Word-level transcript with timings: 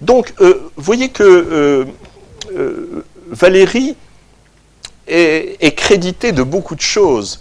Donc, 0.00 0.32
vous 0.40 0.54
voyez 0.76 1.10
que 1.10 1.86
Valérie 3.30 3.96
est, 5.06 5.76
crédité 5.76 6.32
de 6.32 6.42
beaucoup 6.42 6.74
de 6.74 6.80
choses 6.80 7.40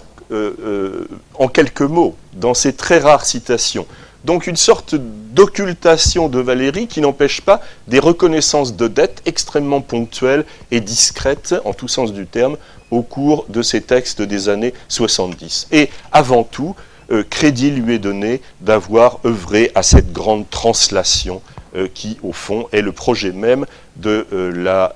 en 1.36 1.48
quelques 1.48 1.82
mots 1.82 2.16
dans 2.34 2.54
ces 2.54 2.74
très 2.74 3.00
rares 3.00 3.26
citations. 3.26 3.86
Donc 4.26 4.48
une 4.48 4.58
sorte 4.58 4.96
d'occultation 4.96 6.28
de 6.28 6.40
Valérie 6.40 6.88
qui 6.88 7.00
n'empêche 7.00 7.42
pas 7.42 7.62
des 7.88 8.00
reconnaissances 8.00 8.76
de 8.76 8.88
dettes 8.88 9.22
extrêmement 9.26 9.82
ponctuelles 9.82 10.46
et 10.72 10.82
discrètes, 10.82 11.56
en 11.64 11.74
tout 11.74 11.88
sens 11.88 12.12
du 12.12 12.28
terme, 12.28 12.58
au 12.92 13.02
cours 13.02 13.46
de 13.50 13.62
ces 13.62 13.82
textes 13.82 14.22
des 14.22 14.50
années 14.50 14.74
70. 14.90 15.68
Et 15.72 15.90
avant 16.12 16.44
tout, 16.44 16.76
euh, 17.12 17.24
crédit 17.28 17.72
lui 17.72 17.96
est 17.96 18.00
donné 18.00 18.42
d'avoir 18.62 19.20
œuvré 19.26 19.72
à 19.74 19.84
cette 19.84 20.12
grande 20.12 20.50
translation 20.50 21.42
euh, 21.46 21.59
qui, 21.94 22.18
au 22.24 22.34
fond, 22.34 22.68
est 22.72 22.82
le 22.82 22.92
projet 22.92 23.32
même 23.32 23.66
de, 23.96 24.26
euh, 24.34 24.52
la, 24.52 24.96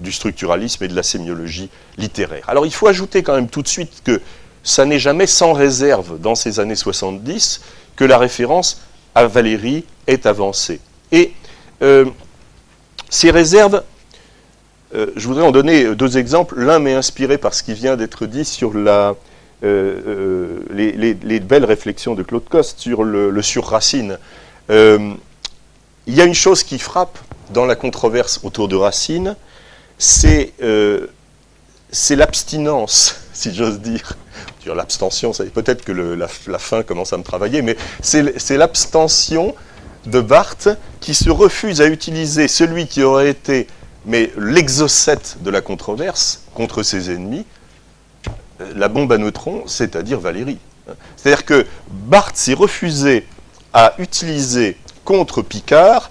du 0.00 0.12
structuralisme 0.12 0.84
et 0.84 0.88
de 0.88 0.94
la 0.94 1.02
sémiologie 1.02 1.70
littéraire. 1.96 2.44
Alors 2.48 2.66
il 2.66 2.72
faut 2.72 2.88
ajouter 2.88 3.22
quand 3.22 3.34
même 3.34 3.48
tout 3.48 3.62
de 3.62 3.68
suite 3.68 4.02
que 4.04 4.20
ça 4.62 4.84
n'est 4.84 4.98
jamais 4.98 5.26
sans 5.26 5.52
réserve 5.52 6.20
dans 6.20 6.34
ces 6.34 6.60
années 6.60 6.76
70 6.76 7.62
que 7.96 8.04
la 8.04 8.18
référence 8.18 8.82
à 9.14 9.26
Valérie 9.26 9.84
est 10.06 10.26
avancée. 10.26 10.80
Et 11.12 11.32
euh, 11.82 12.04
ces 13.08 13.30
réserves, 13.30 13.82
euh, 14.94 15.06
je 15.16 15.26
voudrais 15.26 15.44
en 15.44 15.52
donner 15.52 15.94
deux 15.94 16.18
exemples. 16.18 16.58
L'un 16.58 16.78
m'est 16.78 16.94
inspiré 16.94 17.38
par 17.38 17.54
ce 17.54 17.62
qui 17.62 17.74
vient 17.74 17.96
d'être 17.96 18.26
dit 18.26 18.44
sur 18.44 18.74
la, 18.74 19.14
euh, 19.64 20.60
les, 20.70 21.40
belles 21.40 21.64
réflexions 21.64 22.14
de 22.14 22.22
Claude 22.22 22.48
Coste 22.48 22.78
sur 22.78 23.04
le, 23.04 23.30
le 23.30 23.42
sur-Racine. 23.42 24.18
Il 26.08 26.14
y 26.14 26.20
a 26.20 26.24
une 26.24 26.34
chose 26.34 26.64
qui 26.64 26.78
frappe 26.78 27.18
dans 27.50 27.66
la 27.66 27.76
controverse 27.76 28.40
autour 28.42 28.66
de 28.66 28.74
Racine, 28.76 29.36
c'est 29.98 30.54
l'abstinence, 32.10 33.16
si 33.32 33.54
j'ose 33.54 33.78
dire, 33.80 34.16
l'abstention, 34.74 35.32
peut-être 35.54 35.84
que 35.84 35.92
la, 35.92 36.58
fin 36.58 36.82
commence 36.82 37.12
à 37.12 37.16
me 37.16 37.22
travailler, 37.22 37.62
mais 37.62 37.76
c'est 38.00 38.56
l'abstention 38.56 39.54
de 40.06 40.20
Barthes 40.20 40.68
qui 41.00 41.14
se 41.14 41.30
refuse 41.30 41.80
à 41.80 41.86
utiliser 41.86 42.48
celui 42.48 42.86
qui 42.86 43.02
aurait 43.02 43.30
été 43.30 43.66
l'exocète 44.06 45.36
de 45.40 45.50
la 45.50 45.60
controverse 45.60 46.42
contre 46.54 46.82
ses 46.82 47.10
ennemis, 47.10 47.44
la 48.74 48.88
bombe 48.88 49.12
à 49.12 49.18
neutrons, 49.18 49.64
c'est-à-dire 49.66 50.20
Valérie. 50.20 50.58
C'est-à-dire 51.16 51.44
que 51.44 51.66
Barthes 51.90 52.36
s'est 52.36 52.54
refusé 52.54 53.26
à 53.74 53.94
utiliser 53.98 54.76
contre 55.08 55.40
Picard, 55.40 56.10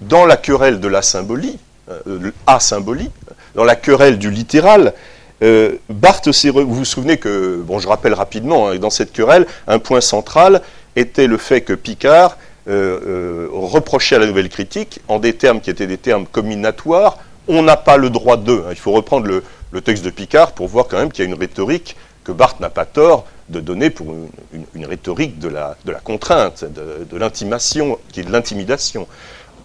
dans 0.00 0.24
la 0.24 0.36
querelle 0.36 0.78
de 0.78 0.86
la 0.86 1.02
symbolie, 1.02 1.58
euh, 1.90 2.30
a 2.46 2.60
symbolie, 2.60 3.10
dans 3.56 3.64
la 3.64 3.74
querelle 3.74 4.20
du 4.20 4.30
littéral, 4.30 4.94
euh, 5.42 5.72
Barthes, 5.88 6.28
vous 6.28 6.72
vous 6.72 6.84
souvenez 6.84 7.16
que, 7.16 7.60
bon, 7.60 7.80
je 7.80 7.88
rappelle 7.88 8.14
rapidement, 8.14 8.68
hein, 8.68 8.76
dans 8.76 8.90
cette 8.90 9.12
querelle, 9.12 9.48
un 9.66 9.80
point 9.80 10.00
central 10.00 10.62
était 10.94 11.26
le 11.26 11.38
fait 11.38 11.62
que 11.62 11.72
Picard 11.72 12.38
euh, 12.68 13.00
euh, 13.04 13.48
reprochait 13.50 14.14
à 14.14 14.20
la 14.20 14.26
nouvelle 14.26 14.48
critique, 14.48 15.00
en 15.08 15.18
des 15.18 15.32
termes 15.32 15.60
qui 15.60 15.70
étaient 15.70 15.88
des 15.88 15.98
termes 15.98 16.26
combinatoires, 16.26 17.18
on 17.48 17.62
n'a 17.62 17.76
pas 17.76 17.96
le 17.96 18.10
droit 18.10 18.36
d'eux. 18.36 18.62
Hein. 18.64 18.70
Il 18.70 18.78
faut 18.78 18.92
reprendre 18.92 19.26
le, 19.26 19.42
texte 19.80 20.04
de 20.04 20.10
Picard 20.10 20.52
pour 20.52 20.68
voir 20.68 20.86
quand 20.86 20.98
même 20.98 21.10
qu'il 21.10 21.24
y 21.24 21.26
a 21.26 21.30
une 21.30 21.38
rhétorique 21.38 21.96
que 22.22 22.30
Barthes 22.30 22.60
n'a 22.60 22.70
pas 22.70 22.84
tort 22.84 23.26
de 23.48 23.60
donner 23.60 23.90
pour 23.90 24.14
une, 24.52 24.86
rhétorique 24.86 25.38
de 25.38 25.48
la, 25.48 25.76
de 25.84 25.92
la 25.92 26.00
contrainte, 26.00 26.64
de, 26.64 27.16
l'intimation, 27.16 27.98
qui 28.12 28.20
est 28.20 28.24
de 28.24 28.32
l'intimidation 28.32 29.06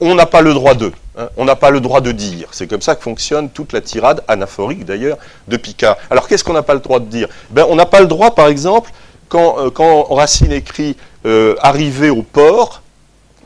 on 0.01 0.15
n'a 0.15 0.25
pas 0.25 0.41
le 0.41 0.53
droit 0.53 0.73
de, 0.73 0.91
hein. 1.15 1.29
on 1.37 1.45
n'a 1.45 1.55
pas 1.55 1.69
le 1.69 1.79
droit 1.79 2.01
de 2.01 2.11
dire. 2.11 2.49
C'est 2.51 2.67
comme 2.67 2.81
ça 2.81 2.95
que 2.95 3.03
fonctionne 3.03 3.49
toute 3.49 3.71
la 3.71 3.81
tirade 3.81 4.23
anaphorique 4.27 4.83
d'ailleurs 4.83 5.17
de 5.47 5.57
Picard. 5.57 5.95
Alors 6.09 6.27
qu'est-ce 6.27 6.43
qu'on 6.43 6.53
n'a 6.53 6.63
pas 6.63 6.73
le 6.73 6.79
droit 6.79 6.99
de 6.99 7.05
dire? 7.05 7.29
Ben, 7.51 7.65
On 7.69 7.75
n'a 7.75 7.85
pas 7.85 8.01
le 8.01 8.07
droit, 8.07 8.33
par 8.33 8.47
exemple, 8.47 8.91
quand, 9.29 9.59
euh, 9.59 10.01
Racine 10.13 10.51
écrit 10.51 10.97
euh, 11.25 11.55
arriver 11.61 12.09
au 12.09 12.23
port, 12.23 12.81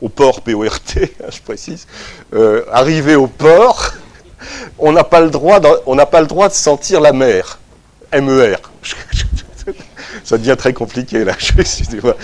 au 0.00 0.08
port 0.08 0.40
P-O-R-T, 0.40 1.14
je 1.30 1.40
précise, 1.42 1.86
euh, 2.34 2.64
arriver 2.72 3.16
au 3.16 3.26
port, 3.26 3.92
on 4.78 4.92
n'a 4.92 5.04
pas, 5.04 5.20
le 5.20 5.30
droit 5.30 5.60
de, 5.60 6.04
pas 6.04 6.20
le 6.22 6.26
droit 6.26 6.48
de 6.48 6.54
sentir 6.54 7.00
la 7.00 7.12
mer, 7.12 7.58
M-E-R. 8.12 8.72
Ça 10.26 10.36
devient 10.36 10.56
très 10.58 10.74
compliqué 10.74 11.24
là, 11.24 11.32
excusez-moi. 11.58 12.16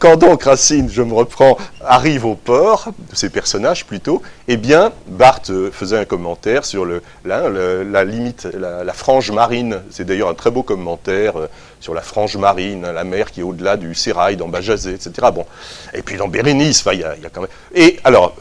Quand, 0.00 0.16
donc 0.16 0.42
Racine, 0.42 0.90
je 0.90 1.00
me 1.00 1.14
reprends, 1.14 1.56
arrive 1.86 2.26
au 2.26 2.34
port, 2.34 2.88
ces 3.12 3.30
personnages 3.30 3.86
plutôt, 3.86 4.20
eh 4.48 4.56
bien, 4.56 4.90
Barthes 5.06 5.52
faisait 5.70 5.96
un 5.96 6.04
commentaire 6.04 6.64
sur 6.64 6.84
le, 6.84 7.02
la, 7.24 8.04
limite, 8.04 8.48
la, 8.52 8.92
frange 8.92 9.30
marine. 9.30 9.80
C'est 9.90 10.04
d'ailleurs 10.04 10.28
un 10.28 10.34
très 10.34 10.50
beau 10.50 10.64
commentaire 10.64 11.38
euh, 11.38 11.46
sur 11.78 11.94
la 11.94 12.00
frange 12.00 12.36
marine, 12.36 12.82
la 12.82 13.04
mer 13.04 13.30
qui 13.30 13.40
est 13.40 13.44
au-delà 13.44 13.76
du 13.76 13.94
sérail, 13.94 14.36
dans 14.36 14.48
Bajazet, 14.48 14.94
etc. 14.94 15.28
Bon. 15.32 15.46
Et 15.94 16.02
puis 16.02 16.16
dans 16.16 16.26
Bérénice, 16.26 16.84
il 16.92 16.98
y, 16.98 17.04
a 17.04 17.14
quand 17.32 17.42
même. 17.42 17.50
Et 17.72 18.00
alors, 18.02 18.34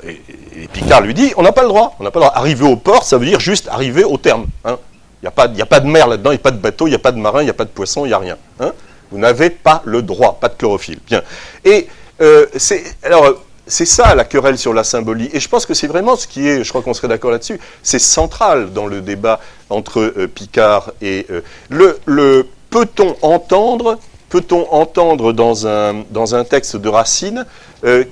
Picard 0.73 1.01
lui 1.01 1.13
dit 1.13 1.31
on 1.37 1.43
n'a 1.43 1.51
pas 1.51 1.61
le 1.61 1.67
droit. 1.67 1.95
On 1.99 2.03
n'a 2.03 2.09
pas 2.09 2.21
le 2.21 2.25
droit. 2.25 2.35
Arriver 2.35 2.65
au 2.65 2.75
port, 2.75 3.03
ça 3.03 3.19
veut 3.19 3.27
dire 3.27 3.39
juste 3.39 3.67
arriver 3.67 4.03
au 4.03 4.17
terme. 4.17 4.47
Hein. 4.65 4.79
Il 5.21 5.25
n'y 5.25 5.27
a, 5.27 5.31
pas, 5.31 5.43
a 5.49 5.65
pas 5.65 5.79
de 5.81 5.87
mer 5.87 6.07
là-dedans, 6.07 6.31
il 6.31 6.35
n'y 6.35 6.39
a 6.39 6.43
pas 6.43 6.51
de 6.51 6.57
bateau, 6.57 6.87
il 6.87 6.91
n'y 6.91 6.95
a 6.95 6.99
pas 6.99 7.11
de 7.11 7.17
marin, 7.17 7.41
il 7.41 7.45
n'y 7.45 7.49
a 7.49 7.53
pas 7.53 7.65
de 7.65 7.69
poisson, 7.69 8.05
il 8.05 8.09
n'y 8.09 8.13
a 8.13 8.19
rien. 8.19 8.37
Hein. 8.59 8.71
Vous 9.11 9.17
n'avez 9.17 9.49
pas 9.49 9.81
le 9.85 10.01
droit, 10.01 10.37
pas 10.39 10.47
de 10.47 10.53
chlorophylle. 10.53 10.99
Bien. 11.05 11.23
Et 11.65 11.87
euh, 12.21 12.45
c'est 12.55 13.85
ça 13.85 14.15
la 14.15 14.23
querelle 14.23 14.57
sur 14.57 14.73
la 14.73 14.85
symbolie. 14.85 15.29
Et 15.33 15.41
je 15.41 15.49
pense 15.49 15.65
que 15.65 15.73
c'est 15.73 15.87
vraiment 15.87 16.15
ce 16.15 16.25
qui 16.25 16.47
est, 16.47 16.63
je 16.63 16.69
crois 16.69 16.81
qu'on 16.81 16.93
serait 16.93 17.09
d'accord 17.09 17.31
là-dessus, 17.31 17.59
c'est 17.83 17.99
central 17.99 18.71
dans 18.71 18.87
le 18.87 19.01
débat 19.01 19.41
entre 19.69 19.99
euh, 19.99 20.27
Picard 20.27 20.91
et 21.01 21.25
euh, 21.31 21.41
le, 21.69 21.99
le 22.05 22.47
peut-on 22.69 23.17
entendre, 23.21 23.99
peut-on 24.29 24.71
entendre 24.71 25.33
dans 25.33 25.67
un, 25.67 26.05
dans 26.11 26.35
un 26.35 26.45
texte 26.45 26.77
de 26.77 26.87
Racine 26.87 27.45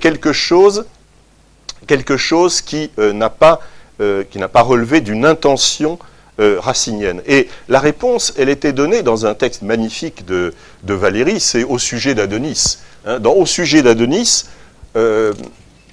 quelque 0.00 0.32
chose, 0.32 0.86
quelque 1.86 2.16
chose 2.16 2.60
qui 2.60 2.90
n'a 2.98 3.30
pas 3.30 3.60
qui 3.98 4.38
n'a 4.38 4.48
pas 4.48 4.62
relevé 4.62 5.00
d'une 5.00 5.24
intention 5.24 5.98
euh, 6.40 6.60
racinienne. 6.60 7.20
Et 7.26 7.48
la 7.68 7.80
réponse, 7.80 8.32
elle 8.38 8.48
était 8.48 8.72
donnée 8.72 9.02
dans 9.02 9.26
un 9.26 9.34
texte 9.34 9.62
magnifique 9.62 10.24
de, 10.24 10.54
Valérie, 10.84 11.40
c'est 11.40 11.64
au 11.64 11.78
sujet 11.78 12.14
d'Adonis. 12.14 12.78
Hein. 13.04 13.18
dans 13.18 13.32
Au 13.32 13.44
sujet 13.44 13.82
d'Adonis, 13.82 14.44
euh, 14.96 15.32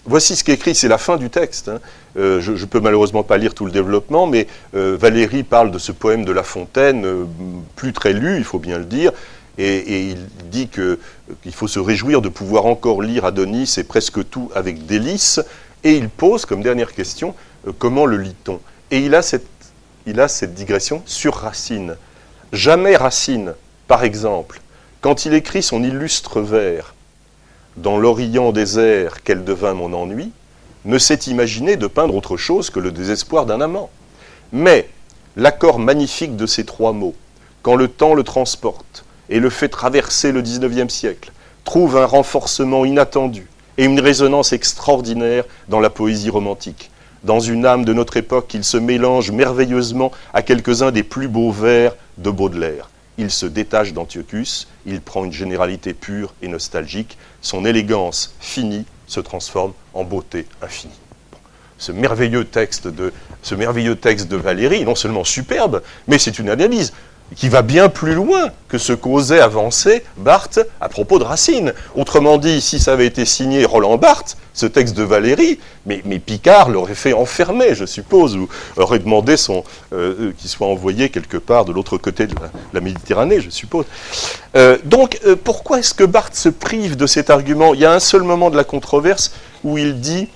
voici 0.05 0.35
ce 0.35 0.43
qu'écrit, 0.43 0.75
c'est 0.75 0.87
la 0.87 0.99
fin 0.99 1.17
du 1.17 1.31
texte. 1.31 1.69
Hein. 1.69 1.79
Euh, 2.17 2.41
je 2.41 2.51
ne 2.51 2.65
peux 2.65 2.79
malheureusement 2.79 3.23
pas 3.23 3.37
lire 3.39 3.55
tout 3.55 3.65
le 3.65 3.71
développement, 3.71 4.27
mais 4.27 4.45
Valérie 4.73 5.41
parle 5.41 5.71
de 5.71 5.79
ce 5.79 5.91
poème 5.91 6.25
de 6.25 6.31
La 6.31 6.43
Fontaine, 6.43 7.07
plus 7.75 7.91
très 7.91 8.13
lu, 8.13 8.37
il 8.37 8.43
faut 8.43 8.59
bien 8.59 8.77
le 8.77 8.85
dire, 8.85 9.13
et, 9.57 10.09
il 10.11 10.27
dit 10.51 10.67
qu'il 10.67 11.53
faut 11.53 11.67
se 11.67 11.79
réjouir 11.79 12.21
de 12.21 12.29
pouvoir 12.29 12.67
encore 12.67 13.01
lire 13.01 13.25
Adonis 13.25 13.73
et 13.77 13.83
presque 13.83 14.29
tout 14.29 14.51
avec 14.53 14.85
délice, 14.85 15.41
et 15.83 15.93
il 15.93 16.07
pose 16.07 16.45
comme 16.45 16.61
dernière 16.61 16.93
question, 16.93 17.33
comment 17.79 18.05
le 18.05 18.17
lit-on? 18.17 18.59
Et 18.91 18.99
il 18.99 19.15
a 19.15 19.23
cette 19.23 19.54
il 20.05 20.19
a 20.19 20.27
cette 20.27 20.53
digression 20.53 21.01
sur 21.05 21.35
Racine. 21.35 21.95
Jamais 22.53 22.95
Racine, 22.95 23.53
par 23.87 24.03
exemple, 24.03 24.61
quand 25.01 25.25
il 25.25 25.33
écrit 25.33 25.63
son 25.63 25.83
illustre 25.83 26.41
vers 26.41 26.93
Dans 27.77 27.97
l'Orient 27.97 28.51
désert, 28.51 29.23
quel 29.23 29.43
devint 29.43 29.73
mon 29.73 29.93
ennui, 29.93 30.31
ne 30.85 30.99
s'est 30.99 31.21
imaginé 31.27 31.75
de 31.75 31.87
peindre 31.87 32.15
autre 32.15 32.37
chose 32.37 32.69
que 32.69 32.79
le 32.79 32.91
désespoir 32.91 33.45
d'un 33.47 33.61
amant. 33.61 33.89
Mais 34.51 34.89
l'accord 35.35 35.79
magnifique 35.79 36.35
de 36.35 36.45
ces 36.45 36.65
trois 36.65 36.93
mots, 36.93 37.15
quand 37.63 37.75
le 37.75 37.87
temps 37.87 38.13
le 38.13 38.23
transporte 38.23 39.05
et 39.29 39.39
le 39.39 39.49
fait 39.49 39.69
traverser 39.69 40.31
le 40.31 40.43
XIXe 40.43 40.93
siècle, 40.93 41.31
trouve 41.63 41.97
un 41.97 42.05
renforcement 42.05 42.85
inattendu 42.85 43.47
et 43.79 43.85
une 43.85 43.99
résonance 43.99 44.53
extraordinaire 44.53 45.45
dans 45.67 45.79
la 45.79 45.89
poésie 45.89 46.29
romantique 46.29 46.91
dans 47.25 47.39
une 47.39 47.65
âme 47.65 47.85
de 47.85 47.93
notre 47.93 48.17
époque, 48.17 48.53
il 48.53 48.63
se 48.63 48.77
mélange 48.77 49.31
merveilleusement 49.31 50.11
à 50.33 50.43
quelques-uns 50.43 50.91
des 50.91 51.03
plus 51.03 51.27
beaux 51.27 51.51
vers 51.51 51.95
de 52.19 52.29
Baudelaire. 52.29 52.89
Il 53.17 53.31
se 53.31 53.47
détache 53.47 53.93
d'Antiochus, 53.93 54.67
il 54.85 55.01
prend 55.01 55.25
une 55.25 55.33
généralité 55.33 55.93
pure 55.93 56.33
et 56.43 56.47
nostalgique, 56.47 57.17
son 57.41 57.65
élégance 57.65 58.35
finie 58.39 58.85
se 59.07 59.19
transforme 59.19 59.73
en 59.93 60.03
beauté 60.03 60.45
infinie. 60.61 60.93
Ce 61.77 61.91
merveilleux 61.91 62.45
texte 62.45 62.87
de, 62.87 63.11
ce 63.41 63.55
merveilleux 63.55 63.95
texte 63.95 64.27
de 64.27 64.37
Valérie, 64.37 64.85
non 64.85 64.95
seulement 64.95 65.23
superbe, 65.23 65.81
mais 66.07 66.19
c'est 66.19 66.37
une 66.39 66.49
analyse 66.49 66.93
qui 67.35 67.49
va 67.49 67.61
bien 67.61 67.89
plus 67.89 68.13
loin 68.13 68.51
que 68.67 68.77
ce 68.77 68.93
qu'osait 68.93 69.39
avancer 69.39 70.03
Barthes 70.17 70.59
à 70.79 70.89
propos 70.89 71.17
de 71.17 71.23
Racine. 71.23 71.73
Autrement 71.95 72.37
dit, 72.37 72.61
si 72.61 72.79
ça 72.79 72.93
avait 72.93 73.07
été 73.07 73.25
signé 73.25 73.65
Roland 73.65 73.97
Barthes, 73.97 74.37
ce 74.53 74.65
texte 74.65 74.95
de 74.95 75.03
Valérie, 75.03 75.59
mais, 75.85 76.01
Picard 76.19 76.69
l'aurait 76.69 76.95
fait 76.95 77.13
enfermer, 77.13 77.75
je 77.75 77.85
suppose, 77.85 78.37
ou 78.37 78.47
aurait 78.77 78.99
demandé 78.99 79.37
son, 79.37 79.63
euh, 79.93 80.31
qu'il 80.37 80.49
soit 80.49 80.67
envoyé 80.67 81.09
quelque 81.09 81.37
part 81.37 81.65
de 81.65 81.73
l'autre 81.73 81.97
côté 81.97 82.27
de 82.27 82.35
la, 82.73 82.81
Méditerranée, 82.81 83.41
je 83.41 83.49
suppose. 83.49 83.85
Euh, 84.55 84.77
donc, 84.85 85.19
euh, 85.25 85.35
pourquoi 85.35 85.79
est-ce 85.79 85.93
que 85.93 86.03
Barthes 86.03 86.35
se 86.35 86.49
prive 86.49 86.95
de 86.95 87.07
cet 87.07 87.29
argument? 87.29 87.73
Il 87.73 87.79
y 87.79 87.85
a 87.85 87.91
un 87.91 87.99
seul 87.99 88.21
moment 88.21 88.49
de 88.49 88.55
la 88.55 88.63
controverse 88.63 89.33
où 89.63 89.77
il 89.77 89.99
dit 89.99 90.27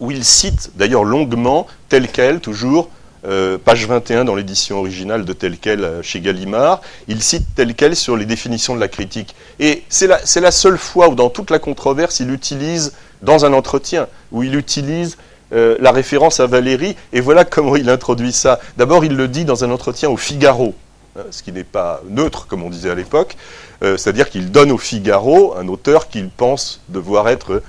où 0.00 0.10
il 0.10 0.24
cite 0.24 0.72
d'ailleurs 0.74 1.04
longuement, 1.04 1.68
tel 1.88 2.08
quel, 2.08 2.40
toujours, 2.40 2.90
euh, 3.24 3.56
page 3.56 3.86
21 3.86 4.24
dans 4.24 4.34
l'édition 4.34 4.78
originale 4.78 5.24
de 5.24 5.32
tel 5.32 5.56
quel 5.56 5.84
euh, 5.84 6.02
chez 6.02 6.20
Gallimard, 6.20 6.80
il 7.06 7.22
cite 7.22 7.46
tel 7.54 7.76
quel 7.76 7.94
sur 7.94 8.16
les 8.16 8.24
définitions 8.24 8.74
de 8.74 8.80
la 8.80 8.88
critique. 8.88 9.36
Et 9.60 9.84
c'est 9.88 10.08
la, 10.08 10.50
seule 10.50 10.76
fois 10.76 11.08
où 11.08 11.14
dans 11.14 11.30
toute 11.30 11.50
la 11.52 11.60
controverse, 11.60 12.18
il 12.18 12.32
utilise, 12.32 12.94
dans 13.22 13.44
un 13.44 13.52
entretien, 13.52 14.08
où 14.32 14.42
il 14.42 14.56
utilise 14.56 15.18
euh, 15.52 15.76
la 15.78 15.92
référence 15.92 16.40
à 16.40 16.46
Valérie, 16.48 16.96
et 17.12 17.20
voilà 17.20 17.44
comment 17.44 17.76
il 17.76 17.88
introduit 17.90 18.32
ça. 18.32 18.58
D'abord, 18.76 19.04
il 19.04 19.14
le 19.14 19.28
dit 19.28 19.44
dans 19.44 19.62
un 19.62 19.70
entretien 19.70 20.10
au 20.10 20.16
Figaro, 20.16 20.74
hein, 21.16 21.22
ce 21.30 21.44
qui 21.44 21.52
n'est 21.52 21.62
pas 21.62 22.02
neutre, 22.08 22.48
comme 22.48 22.64
on 22.64 22.70
disait 22.70 22.90
à 22.90 22.96
l'époque, 22.96 23.36
c'est-à-dire 23.82 24.30
qu'il 24.30 24.52
donne 24.52 24.70
au 24.70 24.78
Figaro 24.78 25.56
un 25.58 25.66
auteur 25.66 26.06
qu'il 26.08 26.28
pense 26.28 26.80
devoir 26.88 27.28
être, 27.28 27.64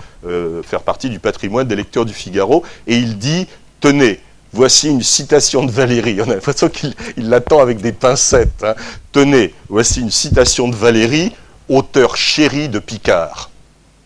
faire 0.64 0.84
partie 0.84 1.10
du 1.10 1.18
patrimoine 1.18 1.68
des 1.68 1.76
lecteurs 1.76 2.06
du 2.06 2.14
Figaro, 2.14 2.62
et 2.86 2.98
il 2.98 3.18
dit, 3.18 3.48
tenez, 3.82 4.20
Voici 4.54 4.88
une 4.88 5.02
citation 5.02 5.64
de 5.64 5.72
Valérie. 5.72 6.22
On 6.22 6.30
a 6.30 6.36
l'impression 6.36 6.70
qu'il 6.70 6.94
l'attend 7.18 7.60
avec 7.60 7.82
des 7.82 7.92
pincettes. 7.92 8.64
Hein. 8.64 8.76
Tenez, 9.12 9.52
voici 9.68 10.00
une 10.00 10.12
citation 10.12 10.68
de 10.68 10.76
Valérie, 10.76 11.34
auteur 11.70 12.16
chéri 12.16 12.70
de 12.70 12.78
Picard. 12.78 13.50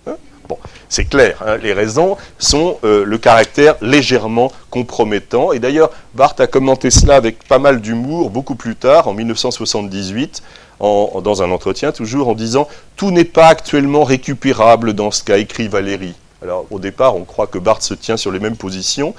Hein? 0.07 0.15
Bon, 0.47 0.57
c'est 0.87 1.03
clair, 1.03 1.43
hein, 1.45 1.57
les 1.57 1.73
raisons 1.73 2.15
sont 2.39 2.77
euh, 2.85 3.03
le 3.03 3.17
caractère 3.17 3.75
légèrement 3.81 4.49
compromettant. 4.69 5.51
Et 5.51 5.59
d'ailleurs, 5.59 5.91
Barthes 6.13 6.39
a 6.39 6.47
commenté 6.47 6.91
cela 6.91 7.17
avec 7.17 7.45
pas 7.45 7.59
mal 7.59 7.81
d'humour 7.81 8.29
beaucoup 8.29 8.55
plus 8.55 8.77
tard, 8.77 9.09
en 9.09 9.13
1978, 9.13 10.41
en, 10.79 11.19
dans 11.21 11.43
un 11.43 11.51
entretien 11.51 11.91
toujours, 11.91 12.29
en 12.29 12.35
disant 12.35 12.69
«Tout 12.95 13.11
n'est 13.11 13.25
pas 13.25 13.47
actuellement 13.47 14.05
récupérable 14.05 14.93
dans 14.93 15.11
ce 15.11 15.23
qu'a 15.23 15.39
écrit 15.39 15.67
Valérie». 15.67 16.15
Alors 16.41 16.65
au 16.71 16.79
départ, 16.79 17.17
on 17.17 17.25
croit 17.25 17.47
que 17.47 17.57
Barthes 17.57 17.83
se 17.83 17.95
tient 17.95 18.15
sur 18.15 18.31
les 18.31 18.39
mêmes 18.39 18.55
positions, 18.55 19.13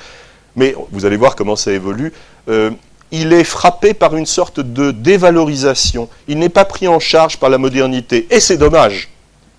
mais 0.58 0.74
vous 0.90 1.06
allez 1.06 1.16
voir 1.16 1.36
comment 1.36 1.56
ça 1.56 1.72
évolue. 1.72 2.12
Euh, 2.48 2.70
il 3.10 3.32
est 3.32 3.44
frappé 3.44 3.94
par 3.94 4.16
une 4.16 4.26
sorte 4.26 4.60
de 4.60 4.90
dévalorisation. 4.90 6.08
Il 6.26 6.38
n'est 6.38 6.50
pas 6.50 6.66
pris 6.66 6.88
en 6.88 6.98
charge 6.98 7.38
par 7.38 7.48
la 7.48 7.56
modernité. 7.56 8.26
Et 8.30 8.40
c'est 8.40 8.58
dommage. 8.58 9.08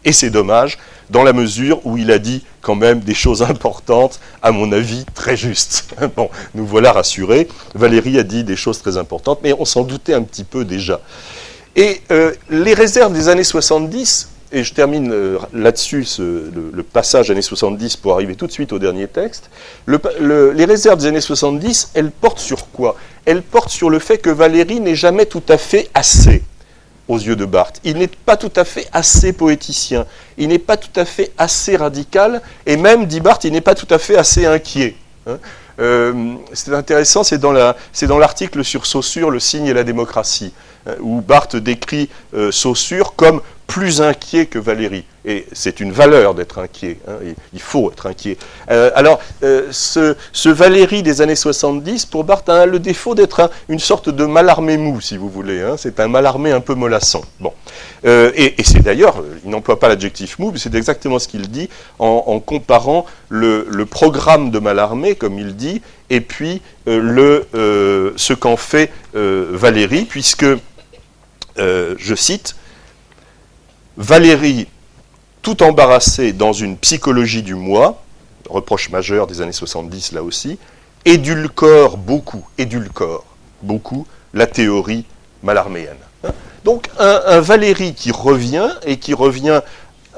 Et 0.05 0.11
c'est 0.11 0.29
dommage, 0.29 0.77
dans 1.09 1.23
la 1.23 1.33
mesure 1.33 1.85
où 1.85 1.97
il 1.97 2.11
a 2.11 2.19
dit 2.19 2.43
quand 2.61 2.75
même 2.75 2.99
des 2.99 3.13
choses 3.13 3.41
importantes, 3.41 4.19
à 4.41 4.51
mon 4.51 4.71
avis, 4.71 5.05
très 5.13 5.35
justes. 5.35 5.95
Bon, 6.15 6.29
nous 6.53 6.65
voilà 6.65 6.91
rassurés. 6.91 7.47
Valérie 7.75 8.19
a 8.19 8.23
dit 8.23 8.43
des 8.43 8.55
choses 8.55 8.79
très 8.79 8.97
importantes, 8.97 9.39
mais 9.43 9.53
on 9.57 9.65
s'en 9.65 9.83
doutait 9.83 10.13
un 10.13 10.21
petit 10.21 10.43
peu 10.43 10.63
déjà. 10.63 11.01
Et 11.75 12.01
euh, 12.11 12.33
les 12.49 12.73
réserves 12.73 13.13
des 13.13 13.29
années 13.29 13.43
70, 13.43 14.29
et 14.51 14.63
je 14.63 14.73
termine 14.73 15.11
euh, 15.11 15.37
là-dessus 15.53 16.05
le, 16.19 16.83
passage 16.83 17.29
années 17.29 17.41
70 17.41 17.97
pour 17.97 18.13
arriver 18.13 18.35
tout 18.35 18.47
de 18.47 18.51
suite 18.51 18.73
au 18.73 18.79
dernier 18.79 19.07
texte. 19.07 19.49
les 19.87 20.65
réserves 20.65 20.99
des 20.99 21.07
années 21.07 21.21
70, 21.21 21.91
elles 21.93 22.11
portent 22.11 22.39
sur 22.39 22.69
quoi? 22.71 22.95
Elles 23.25 23.41
portent 23.43 23.69
sur 23.69 23.89
le 23.89 23.99
fait 23.99 24.17
que 24.17 24.29
Valérie 24.29 24.79
n'est 24.79 24.95
jamais 24.95 25.25
tout 25.25 25.43
à 25.49 25.57
fait 25.57 25.89
assez 25.93 26.43
aux 27.07 27.17
yeux 27.17 27.35
de 27.35 27.45
Barthes. 27.45 27.81
Il 27.83 27.97
n'est 27.97 28.07
pas 28.07 28.37
tout 28.37 28.51
à 28.55 28.63
fait 28.63 28.87
assez 28.93 29.33
poéticien, 29.33 30.05
il 30.37 30.47
n'est 30.47 30.59
pas 30.59 30.77
tout 30.77 30.97
à 30.99 31.05
fait 31.05 31.31
assez 31.37 31.75
radical, 31.75 32.41
et 32.65 32.77
même, 32.77 33.05
dit 33.05 33.19
Barthes, 33.19 33.43
il 33.43 33.51
n'est 33.51 33.61
pas 33.61 33.75
tout 33.75 33.87
à 33.89 33.97
fait 33.97 34.15
assez 34.15 34.45
inquiet. 34.45 34.95
Hein. 35.27 35.39
Euh, 35.79 36.35
c'est 36.53 36.73
intéressant, 36.73 37.23
c'est 37.23 37.37
dans 37.37 37.51
l'article 38.19 38.63
sur 38.63 38.85
Saussure, 38.85 39.31
le 39.31 39.39
signe 39.39 39.65
et 39.65 39.73
la 39.73 39.83
démocratie, 39.83 40.53
hein, 40.85 40.95
où 40.99 41.21
Barthes 41.21 41.55
décrit 41.55 42.09
euh, 42.33 42.51
Saussure 42.51 43.15
comme 43.15 43.41
plus 43.69 44.01
inquiet 44.01 44.47
que 44.47 44.57
Valérie. 44.57 45.05
Et 45.25 45.45
c'est 45.53 45.79
une 45.79 45.91
valeur 45.91 46.33
d'être 46.33 46.57
inquiet, 46.57 46.97
hein, 47.07 47.17
il 47.53 47.61
faut 47.61 47.91
être 47.91 48.07
inquiet. 48.07 48.35
Euh, 48.71 48.89
alors, 48.95 49.19
euh, 49.43 49.67
ce, 49.69 50.15
ce, 50.33 50.49
Valérie 50.49 51.03
des 51.03 51.21
années 51.21 51.35
70, 51.35 52.07
pour 52.07 52.23
Barthes, 52.23 52.49
a 52.49 52.65
le 52.65 52.79
défaut 52.79 53.13
d'être 53.13 53.51
une 53.69 53.77
sorte 53.77 54.09
de 54.09 54.25
malarmé 54.25 54.77
mou, 54.77 54.99
si 55.01 55.17
vous 55.17 55.29
voulez. 55.29 55.61
Hein. 55.61 55.75
c'est 55.77 55.99
un 55.99 56.07
malarmé 56.07 56.51
un 56.51 56.61
peu 56.61 56.73
mollasson. 56.73 57.21
Bon. 57.39 57.53
Euh, 58.05 58.31
et, 58.33 58.55
c'est 58.63 58.81
d'ailleurs, 58.81 59.23
il 59.45 59.51
n'emploie 59.51 59.79
pas 59.79 59.87
l'adjectif 59.87 60.39
mou, 60.39 60.49
mais 60.51 60.57
c'est 60.57 60.73
exactement 60.73 61.19
ce 61.19 61.27
qu'il 61.27 61.47
dit 61.47 61.69
en, 61.99 62.39
comparant 62.39 63.05
le, 63.29 63.85
programme 63.85 64.49
de 64.49 64.57
Malarmé, 64.57 65.13
comme 65.13 65.37
il 65.37 65.55
dit, 65.55 65.83
et 66.09 66.21
puis 66.21 66.63
le, 66.87 67.45
ce 68.15 68.33
qu'en 68.33 68.57
fait 68.57 68.89
Valérie, 69.13 70.05
puisque, 70.05 70.47
je 71.57 72.15
cite, 72.15 72.55
Valérie, 73.99 74.65
tout 75.41 75.61
embarrassée 75.61 76.31
dans 76.31 76.53
une 76.53 76.77
psychologie 76.77 77.43
du 77.43 77.53
moi, 77.53 78.01
reproche 78.49 78.89
majeur 78.91 79.27
des 79.27 79.41
années 79.41 79.51
70 79.51 80.13
là 80.13 80.23
aussi, 80.23 80.57
édulcore 81.03 81.97
beaucoup, 81.97 82.45
édulcore 82.57 83.25
beaucoup 83.61 84.07
la 84.33 84.47
théorie 84.47 85.03
malarméenne. 85.43 85.97
Donc 86.63 86.89
un, 86.97 87.41
Valérie 87.41 87.93
qui 87.93 88.13
revient, 88.13 88.69
et 88.85 88.99
qui 88.99 89.13
revient 89.13 89.59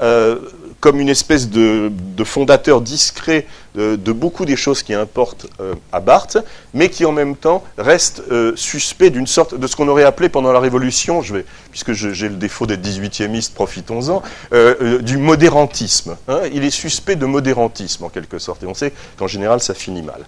euh, 0.00 0.38
comme 0.82 0.98
une 0.98 1.08
espèce 1.08 1.48
de, 1.48 1.92
fondateur 2.24 2.80
discret 2.80 3.46
de, 3.76 4.12
beaucoup 4.12 4.44
des 4.44 4.56
choses 4.56 4.82
qui 4.82 4.94
importent 4.94 5.46
euh, 5.60 5.74
à 5.92 6.00
Barthes, 6.00 6.38
mais 6.74 6.88
qui 6.88 7.04
en 7.04 7.12
même 7.12 7.36
temps 7.36 7.62
reste 7.78 8.22
euh, 8.32 8.52
suspect 8.56 9.10
d'une 9.10 9.28
sorte 9.28 9.54
de 9.54 9.66
ce 9.68 9.76
qu'on 9.76 9.86
aurait 9.86 10.02
appelé 10.02 10.28
pendant 10.28 10.52
la 10.52 10.58
Révolution, 10.58 11.22
je 11.22 11.34
vais, 11.34 11.44
puisque 11.70 11.92
j'ai 11.92 12.28
le 12.28 12.34
défaut 12.34 12.66
d'être 12.66 12.84
18e 12.84 13.52
profitons-en, 13.54 14.22
euh, 14.52 14.98
du 14.98 15.18
modérantisme. 15.18 16.16
Hein. 16.26 16.40
Il 16.52 16.64
est 16.64 16.70
suspect 16.70 17.14
de 17.14 17.26
modérantisme 17.26 18.04
en 18.04 18.08
quelque 18.08 18.40
sorte, 18.40 18.64
et 18.64 18.66
on 18.66 18.74
sait 18.74 18.92
qu'en 19.16 19.28
général 19.28 19.60
ça 19.60 19.74
finit 19.74 20.02
mal. 20.02 20.26